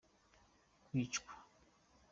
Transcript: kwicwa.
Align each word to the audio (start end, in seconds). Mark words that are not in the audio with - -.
kwicwa. 0.85 1.33